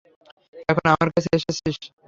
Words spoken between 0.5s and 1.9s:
এখন আমার কাছে এসেছিস।